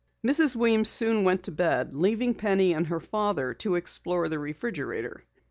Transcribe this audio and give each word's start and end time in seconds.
Mrs. 0.25 0.55
Weems 0.55 0.89
soon 0.89 1.23
went 1.23 1.43
to 1.43 1.51
bed, 1.51 1.93
leaving 1.93 2.33
Penny 2.33 2.73
and 2.73 2.87
her 2.87 2.99
father 2.99 3.53
to 3.53 3.75
explore 3.75 4.27
the 4.29 4.39
refrigerator. 4.39 5.23